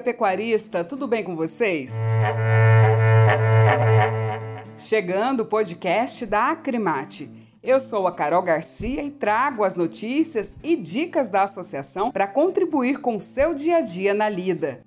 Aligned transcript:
pecuarista, 0.00 0.82
tudo 0.82 1.06
bem 1.06 1.22
com 1.22 1.36
vocês? 1.36 2.04
Chegando 4.76 5.44
o 5.44 5.46
podcast 5.46 6.26
da 6.26 6.50
Acrimate. 6.50 7.30
Eu 7.62 7.78
sou 7.78 8.08
a 8.08 8.12
Carol 8.12 8.42
Garcia 8.42 9.04
e 9.04 9.12
trago 9.12 9.62
as 9.62 9.76
notícias 9.76 10.56
e 10.60 10.74
dicas 10.74 11.28
da 11.28 11.44
associação 11.44 12.10
para 12.10 12.26
contribuir 12.26 12.98
com 12.98 13.14
o 13.14 13.20
seu 13.20 13.54
dia 13.54 13.76
a 13.76 13.80
dia 13.80 14.12
na 14.12 14.28
lida. 14.28 14.82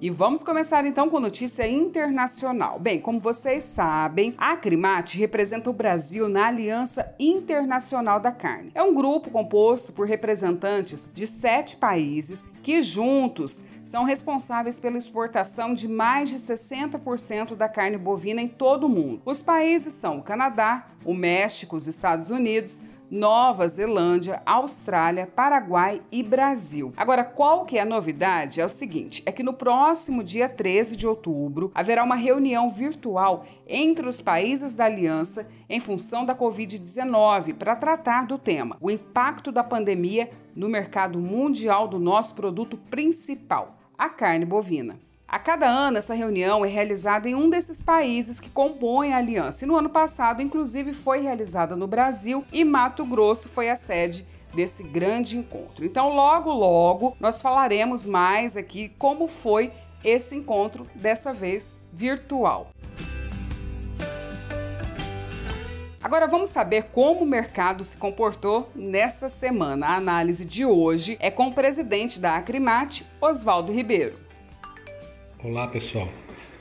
E 0.00 0.10
vamos 0.10 0.44
começar 0.44 0.86
então 0.86 1.10
com 1.10 1.18
notícia 1.18 1.66
internacional. 1.66 2.78
Bem, 2.78 3.00
como 3.00 3.18
vocês 3.18 3.64
sabem, 3.64 4.32
a 4.38 4.52
Acrimate 4.52 5.18
representa 5.18 5.70
o 5.70 5.72
Brasil 5.72 6.28
na 6.28 6.46
Aliança 6.46 7.16
Internacional 7.18 8.20
da 8.20 8.30
Carne. 8.30 8.70
É 8.76 8.82
um 8.82 8.94
grupo 8.94 9.28
composto 9.28 9.92
por 9.92 10.06
representantes 10.06 11.10
de 11.12 11.26
sete 11.26 11.76
países 11.78 12.48
que 12.62 12.80
juntos 12.80 13.64
são 13.82 14.04
responsáveis 14.04 14.78
pela 14.78 14.96
exportação 14.96 15.74
de 15.74 15.88
mais 15.88 16.30
de 16.30 16.36
60% 16.36 17.56
da 17.56 17.68
carne 17.68 17.98
bovina 17.98 18.40
em 18.40 18.46
todo 18.46 18.84
o 18.84 18.88
mundo. 18.88 19.20
Os 19.24 19.42
países 19.42 19.94
são 19.94 20.18
o 20.18 20.22
Canadá, 20.22 20.86
o 21.04 21.12
México, 21.12 21.74
os 21.74 21.88
Estados 21.88 22.30
Unidos, 22.30 22.82
Nova 23.10 23.66
Zelândia, 23.66 24.42
Austrália, 24.44 25.26
Paraguai 25.26 26.02
e 26.12 26.22
Brasil. 26.22 26.92
Agora, 26.96 27.24
qual 27.24 27.64
que 27.64 27.78
é 27.78 27.80
a 27.80 27.86
novidade? 27.86 28.60
É 28.60 28.64
o 28.64 28.68
seguinte, 28.68 29.22
é 29.24 29.32
que 29.32 29.42
no 29.42 29.54
próximo 29.54 30.22
dia 30.22 30.48
13 30.48 30.96
de 30.96 31.06
outubro 31.06 31.72
haverá 31.74 32.04
uma 32.04 32.16
reunião 32.16 32.68
virtual 32.68 33.46
entre 33.66 34.06
os 34.06 34.20
países 34.20 34.74
da 34.74 34.84
aliança 34.84 35.48
em 35.70 35.80
função 35.80 36.26
da 36.26 36.34
COVID-19 36.34 37.54
para 37.54 37.76
tratar 37.76 38.26
do 38.26 38.38
tema: 38.38 38.76
o 38.80 38.90
impacto 38.90 39.50
da 39.50 39.64
pandemia 39.64 40.30
no 40.54 40.68
mercado 40.68 41.18
mundial 41.18 41.88
do 41.88 41.98
nosso 41.98 42.34
produto 42.34 42.76
principal, 42.76 43.70
a 43.96 44.08
carne 44.08 44.44
bovina. 44.44 45.07
A 45.30 45.38
cada 45.38 45.68
ano, 45.68 45.98
essa 45.98 46.14
reunião 46.14 46.64
é 46.64 46.68
realizada 46.70 47.28
em 47.28 47.34
um 47.34 47.50
desses 47.50 47.82
países 47.82 48.40
que 48.40 48.48
compõem 48.48 49.12
a 49.12 49.18
aliança. 49.18 49.62
E 49.62 49.68
no 49.68 49.76
ano 49.76 49.90
passado, 49.90 50.40
inclusive, 50.40 50.94
foi 50.94 51.20
realizada 51.20 51.76
no 51.76 51.86
Brasil 51.86 52.46
e 52.50 52.64
Mato 52.64 53.04
Grosso 53.04 53.46
foi 53.46 53.68
a 53.68 53.76
sede 53.76 54.26
desse 54.54 54.84
grande 54.84 55.36
encontro. 55.36 55.84
Então, 55.84 56.14
logo, 56.14 56.50
logo, 56.50 57.14
nós 57.20 57.42
falaremos 57.42 58.06
mais 58.06 58.56
aqui 58.56 58.88
como 58.98 59.28
foi 59.28 59.70
esse 60.02 60.34
encontro, 60.34 60.86
dessa 60.94 61.30
vez 61.30 61.80
virtual. 61.92 62.70
Agora 66.02 66.26
vamos 66.26 66.48
saber 66.48 66.84
como 66.84 67.20
o 67.20 67.26
mercado 67.26 67.84
se 67.84 67.98
comportou 67.98 68.70
nessa 68.74 69.28
semana. 69.28 69.88
A 69.88 69.96
análise 69.96 70.46
de 70.46 70.64
hoje 70.64 71.18
é 71.20 71.30
com 71.30 71.48
o 71.48 71.52
presidente 71.52 72.18
da 72.18 72.36
Acrimate, 72.36 73.04
Oswaldo 73.20 73.70
Ribeiro. 73.70 74.27
Olá 75.40 75.68
pessoal, 75.68 76.08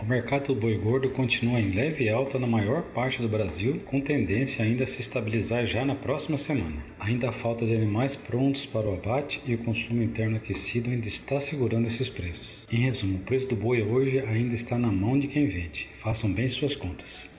o 0.00 0.06
mercado 0.06 0.46
do 0.46 0.54
boi 0.54 0.78
gordo 0.78 1.10
continua 1.10 1.60
em 1.60 1.72
leve 1.72 2.08
alta 2.08 2.38
na 2.38 2.46
maior 2.46 2.80
parte 2.80 3.20
do 3.20 3.28
Brasil, 3.28 3.78
com 3.84 4.00
tendência 4.00 4.64
ainda 4.64 4.84
a 4.84 4.86
se 4.86 5.02
estabilizar 5.02 5.66
já 5.66 5.84
na 5.84 5.94
próxima 5.94 6.38
semana. 6.38 6.82
Ainda 6.98 7.28
há 7.28 7.32
falta 7.32 7.66
de 7.66 7.74
animais 7.76 8.16
prontos 8.16 8.64
para 8.64 8.88
o 8.88 8.94
abate 8.94 9.42
e 9.44 9.54
o 9.54 9.58
consumo 9.58 10.02
interno 10.02 10.38
aquecido 10.38 10.88
ainda 10.88 11.06
está 11.06 11.38
segurando 11.38 11.86
esses 11.86 12.08
preços. 12.08 12.66
Em 12.72 12.78
resumo, 12.78 13.18
o 13.18 13.20
preço 13.20 13.48
do 13.48 13.56
boi 13.56 13.82
hoje 13.82 14.20
ainda 14.20 14.54
está 14.54 14.78
na 14.78 14.90
mão 14.90 15.18
de 15.18 15.28
quem 15.28 15.46
vende. 15.46 15.90
Façam 15.96 16.32
bem 16.32 16.48
suas 16.48 16.74
contas. 16.74 17.30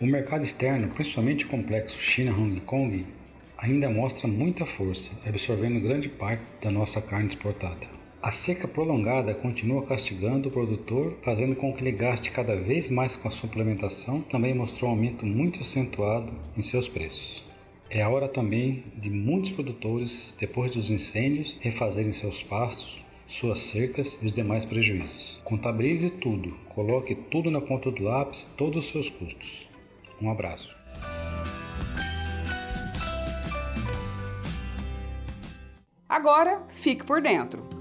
O 0.00 0.06
mercado 0.06 0.44
externo, 0.44 0.90
principalmente 0.90 1.46
o 1.46 1.48
complexo 1.48 1.98
China-Hong 1.98 2.60
Kong, 2.60 3.04
ainda 3.58 3.90
mostra 3.90 4.28
muita 4.28 4.64
força, 4.64 5.10
absorvendo 5.26 5.80
grande 5.80 6.08
parte 6.08 6.44
da 6.62 6.70
nossa 6.70 7.02
carne 7.02 7.26
exportada. 7.26 7.95
A 8.26 8.32
seca 8.32 8.66
prolongada 8.66 9.32
continua 9.32 9.86
castigando 9.86 10.48
o 10.48 10.50
produtor, 10.50 11.16
fazendo 11.22 11.54
com 11.54 11.72
que 11.72 11.80
ele 11.80 11.92
gaste 11.92 12.32
cada 12.32 12.56
vez 12.56 12.90
mais 12.90 13.14
com 13.14 13.28
a 13.28 13.30
suplementação, 13.30 14.20
também 14.20 14.52
mostrou 14.52 14.90
um 14.90 14.94
aumento 14.94 15.24
muito 15.24 15.60
acentuado 15.60 16.32
em 16.56 16.60
seus 16.60 16.88
preços. 16.88 17.44
É 17.88 18.02
a 18.02 18.08
hora 18.08 18.26
também 18.26 18.82
de 18.96 19.10
muitos 19.10 19.50
produtores, 19.50 20.34
depois 20.36 20.72
dos 20.72 20.90
incêndios, 20.90 21.56
refazerem 21.60 22.10
seus 22.10 22.42
pastos, 22.42 23.00
suas 23.28 23.60
cercas 23.60 24.18
e 24.20 24.26
os 24.26 24.32
demais 24.32 24.64
prejuízos. 24.64 25.40
Contabilize 25.44 26.10
tudo, 26.10 26.50
coloque 26.74 27.14
tudo 27.14 27.48
na 27.48 27.60
ponta 27.60 27.92
do 27.92 28.02
lápis, 28.02 28.42
todos 28.56 28.86
os 28.86 28.90
seus 28.90 29.08
custos. 29.08 29.68
Um 30.20 30.28
abraço. 30.32 30.74
Agora, 36.08 36.64
fique 36.70 37.04
por 37.04 37.22
dentro. 37.22 37.75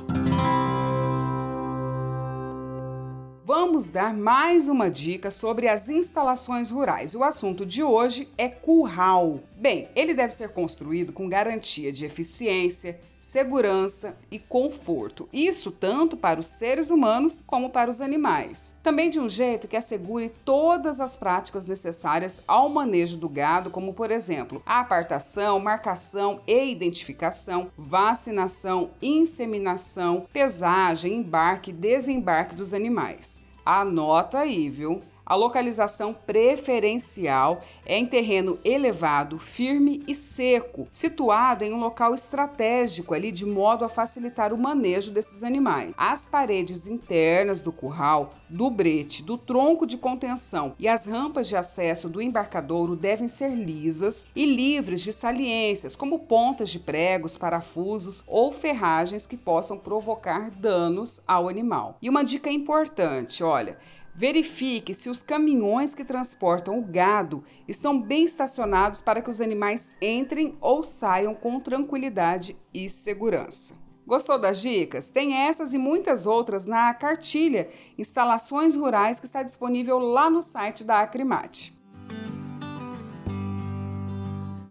Vamos 3.57 3.87
dar 3.87 4.13
mais 4.13 4.67
uma 4.67 4.91
dica 4.91 5.31
sobre 5.31 5.69
as 5.69 5.87
instalações 5.87 6.69
rurais. 6.69 7.15
O 7.15 7.23
assunto 7.23 7.65
de 7.65 7.81
hoje 7.81 8.27
é 8.37 8.49
curral. 8.49 9.39
Bem, 9.55 9.87
ele 9.95 10.13
deve 10.13 10.33
ser 10.33 10.49
construído 10.49 11.13
com 11.13 11.29
garantia 11.29 11.89
de 11.89 12.03
eficiência, 12.03 12.99
segurança 13.17 14.17
e 14.29 14.39
conforto. 14.39 15.27
Isso 15.31 15.71
tanto 15.71 16.17
para 16.17 16.39
os 16.39 16.47
seres 16.47 16.89
humanos 16.89 17.43
como 17.45 17.69
para 17.69 17.89
os 17.89 18.01
animais. 18.01 18.77
Também 18.83 19.09
de 19.09 19.19
um 19.19 19.29
jeito 19.29 19.67
que 19.67 19.77
assegure 19.77 20.29
todas 20.43 20.99
as 20.99 21.15
práticas 21.15 21.65
necessárias 21.65 22.43
ao 22.47 22.69
manejo 22.69 23.17
do 23.17 23.29
gado, 23.29 23.69
como 23.71 23.93
por 23.93 24.11
exemplo, 24.11 24.61
apartação, 24.65 25.59
marcação 25.59 26.41
e 26.47 26.71
identificação, 26.71 27.71
vacinação, 27.77 28.91
inseminação, 29.01 30.27
pesagem, 30.31 31.13
embarque 31.15 31.71
e 31.71 31.73
desembarque 31.73 32.55
dos 32.55 32.73
animais. 32.73 33.41
Anota 33.65 34.39
aí, 34.39 34.69
viu? 34.69 35.01
A 35.27 35.33
localização 35.33 36.13
preferencial 36.13 37.59
é 37.83 37.97
em 37.97 38.05
terreno 38.05 38.59
elevado, 38.63 39.39
firme 39.39 40.03
e 40.07 40.13
seco, 40.13 40.87
situado 40.91 41.63
em 41.63 41.73
um 41.73 41.79
local 41.79 42.13
estratégico 42.13 43.11
ali 43.15 43.31
de 43.31 43.43
modo 43.43 43.83
a 43.83 43.89
facilitar 43.89 44.53
o 44.53 44.57
manejo 44.57 45.11
desses 45.11 45.43
animais. 45.43 45.95
As 45.97 46.27
paredes 46.27 46.85
internas 46.85 47.63
do 47.63 47.71
curral, 47.71 48.35
do 48.47 48.69
brete, 48.69 49.23
do 49.23 49.35
tronco 49.35 49.87
de 49.87 49.97
contenção 49.97 50.75
e 50.77 50.87
as 50.87 51.07
rampas 51.07 51.47
de 51.47 51.55
acesso 51.55 52.07
do 52.07 52.21
embarcadouro 52.21 52.95
devem 52.95 53.27
ser 53.27 53.55
lisas 53.55 54.27
e 54.35 54.45
livres 54.45 55.01
de 55.01 55.11
saliências, 55.11 55.95
como 55.95 56.19
pontas 56.19 56.69
de 56.69 56.77
pregos, 56.77 57.35
parafusos 57.35 58.23
ou 58.27 58.53
ferragens 58.53 59.25
que 59.25 59.37
possam 59.37 59.79
provocar 59.79 60.51
danos 60.51 61.21
ao 61.27 61.49
animal. 61.49 61.97
E 61.99 62.09
uma 62.09 62.23
dica 62.23 62.51
importante, 62.51 63.43
olha, 63.43 63.75
Verifique 64.17 64.93
se 64.93 65.09
os 65.09 65.21
caminhões 65.21 65.93
que 65.93 66.05
transportam 66.05 66.79
o 66.79 66.81
gado 66.81 67.43
estão 67.67 68.01
bem 68.01 68.23
estacionados 68.23 69.01
para 69.01 69.21
que 69.21 69.29
os 69.29 69.41
animais 69.41 69.91
entrem 70.01 70.55
ou 70.61 70.85
saiam 70.85 71.35
com 71.35 71.59
tranquilidade 71.59 72.55
e 72.73 72.89
segurança. 72.89 73.75
Gostou 74.07 74.39
das 74.39 74.61
dicas? 74.61 75.09
Tem 75.09 75.35
essas 75.35 75.73
e 75.73 75.77
muitas 75.77 76.25
outras 76.25 76.65
na 76.65 76.93
cartilha 76.93 77.67
Instalações 77.97 78.73
Rurais 78.73 79.19
que 79.19 79.25
está 79.25 79.43
disponível 79.43 79.99
lá 79.99 80.29
no 80.29 80.41
site 80.41 80.85
da 80.85 81.01
Acrimate. 81.01 81.75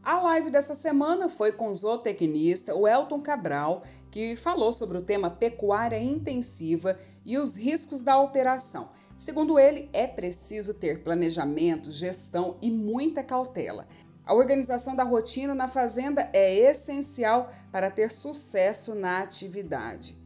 A 0.02 0.20
live 0.20 0.50
dessa 0.50 0.74
semana 0.74 1.28
foi 1.28 1.52
com 1.52 1.68
o 1.68 1.74
zootecnista 1.74 2.72
Elton 2.72 3.20
Cabral, 3.20 3.82
que 4.10 4.36
falou 4.36 4.72
sobre 4.72 4.96
o 4.96 5.02
tema 5.02 5.28
pecuária 5.28 5.98
intensiva 5.98 6.98
e 7.24 7.36
os 7.36 7.56
riscos 7.56 8.02
da 8.02 8.18
operação. 8.18 8.88
Segundo 9.16 9.58
ele, 9.58 9.88
é 9.92 10.06
preciso 10.06 10.74
ter 10.74 11.02
planejamento, 11.02 11.92
gestão 11.92 12.56
e 12.60 12.70
muita 12.70 13.22
cautela. 13.22 13.86
A 14.26 14.34
organização 14.34 14.96
da 14.96 15.04
rotina 15.04 15.54
na 15.54 15.68
fazenda 15.68 16.28
é 16.32 16.70
essencial 16.70 17.48
para 17.70 17.90
ter 17.90 18.10
sucesso 18.10 18.94
na 18.94 19.20
atividade. 19.20 20.16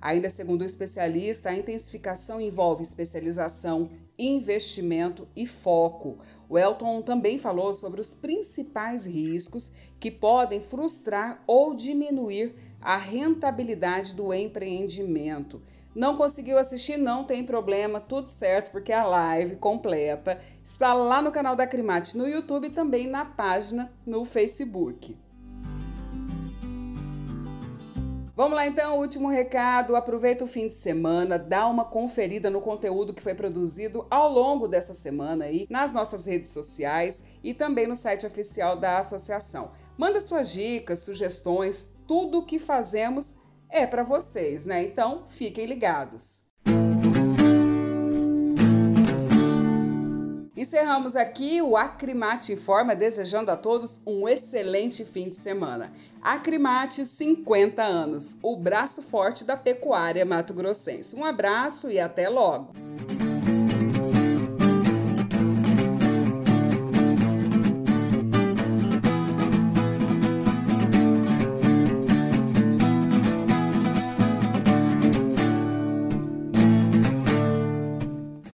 Ainda 0.00 0.28
segundo 0.28 0.62
o 0.62 0.66
especialista, 0.66 1.50
a 1.50 1.56
intensificação 1.56 2.40
envolve 2.40 2.82
especialização, 2.82 3.88
investimento 4.18 5.28
e 5.36 5.46
foco. 5.46 6.18
O 6.48 6.58
Elton 6.58 7.02
também 7.02 7.38
falou 7.38 7.72
sobre 7.72 8.00
os 8.00 8.12
principais 8.12 9.06
riscos 9.06 9.72
que 10.00 10.10
podem 10.10 10.60
frustrar 10.60 11.42
ou 11.46 11.74
diminuir 11.74 12.54
a 12.82 12.96
rentabilidade 12.96 14.14
do 14.14 14.34
empreendimento. 14.34 15.62
Não 15.94 16.16
conseguiu 16.16 16.58
assistir? 16.58 16.96
Não 16.96 17.24
tem 17.24 17.44
problema, 17.44 18.00
tudo 18.00 18.28
certo, 18.28 18.70
porque 18.70 18.92
a 18.92 19.04
live 19.04 19.56
completa 19.56 20.40
está 20.64 20.94
lá 20.94 21.20
no 21.20 21.30
canal 21.30 21.54
da 21.54 21.66
Crimate 21.66 22.16
no 22.16 22.26
YouTube 22.26 22.66
e 22.66 22.70
também 22.70 23.06
na 23.06 23.24
página 23.24 23.92
no 24.06 24.24
Facebook. 24.24 25.16
Vamos 28.34 28.56
lá 28.56 28.66
então, 28.66 28.98
último 28.98 29.28
recado. 29.28 29.94
Aproveita 29.94 30.42
o 30.42 30.48
fim 30.48 30.66
de 30.66 30.72
semana, 30.72 31.38
dá 31.38 31.66
uma 31.66 31.84
conferida 31.84 32.48
no 32.48 32.62
conteúdo 32.62 33.12
que 33.12 33.22
foi 33.22 33.34
produzido 33.34 34.06
ao 34.10 34.32
longo 34.32 34.66
dessa 34.66 34.94
semana 34.94 35.44
aí 35.44 35.66
nas 35.68 35.92
nossas 35.92 36.24
redes 36.24 36.50
sociais 36.50 37.24
e 37.44 37.52
também 37.52 37.86
no 37.86 37.94
site 37.94 38.26
oficial 38.26 38.74
da 38.74 38.98
associação. 38.98 39.72
Manda 39.98 40.18
suas 40.18 40.50
dicas, 40.50 41.00
sugestões, 41.00 41.96
tudo 42.12 42.40
o 42.40 42.42
que 42.44 42.58
fazemos 42.58 43.36
é 43.70 43.86
para 43.86 44.02
vocês, 44.02 44.66
né? 44.66 44.82
Então, 44.82 45.24
fiquem 45.30 45.64
ligados. 45.64 46.50
Encerramos 50.54 51.16
aqui 51.16 51.62
o 51.62 51.74
Acrimate 51.74 52.52
Informa, 52.52 52.94
desejando 52.94 53.50
a 53.50 53.56
todos 53.56 54.02
um 54.06 54.28
excelente 54.28 55.06
fim 55.06 55.30
de 55.30 55.36
semana. 55.36 55.90
Acrimate 56.20 57.06
50 57.06 57.82
anos, 57.82 58.36
o 58.42 58.58
braço 58.58 59.00
forte 59.00 59.42
da 59.42 59.56
pecuária 59.56 60.26
mato-grossense. 60.26 61.16
Um 61.16 61.24
abraço 61.24 61.90
e 61.90 61.98
até 61.98 62.28
logo! 62.28 62.91